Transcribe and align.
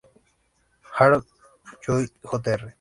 Harold 0.97 1.27
Lloyd 1.87 2.09
Jr. 2.25 2.69